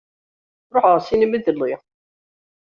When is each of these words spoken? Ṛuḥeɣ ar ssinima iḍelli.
Ṛuḥeɣ 0.73 0.93
ar 0.95 1.01
ssinima 1.01 1.35
iḍelli. 1.37 1.73